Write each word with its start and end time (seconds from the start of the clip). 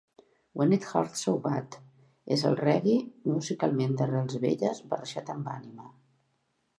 "When 0.59 0.73
It 0.75 0.85
Hurts 0.91 1.19
So 1.25 1.33
Bad" 1.43 1.75
és 2.37 2.45
el 2.51 2.57
reggae 2.61 3.29
musicalment 3.33 3.93
d'arrels 3.99 4.39
velles 4.47 4.81
barrejat 4.95 5.31
amb 5.35 5.53
ànima. 5.57 5.87